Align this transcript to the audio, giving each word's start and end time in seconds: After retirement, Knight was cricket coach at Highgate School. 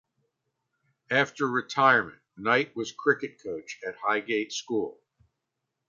After 1.11 1.45
retirement, 1.47 2.19
Knight 2.35 2.75
was 2.75 2.91
cricket 2.91 3.37
coach 3.39 3.79
at 3.87 3.97
Highgate 3.97 4.51
School. 4.51 4.99